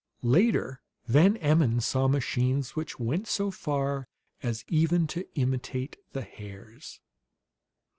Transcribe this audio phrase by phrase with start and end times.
[0.23, 4.07] (Later, Van Emmon saw machines which went so far
[4.41, 6.99] as even to imitate the hairs.)